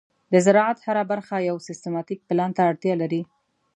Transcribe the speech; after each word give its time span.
د 0.31 0.33
زراعت 0.45 0.77
هره 0.87 1.03
برخه 1.11 1.35
یو 1.49 1.57
سیستماتيک 1.67 2.19
پلان 2.29 2.51
ته 2.57 2.61
اړتیا 2.69 2.93
لري. 3.01 3.21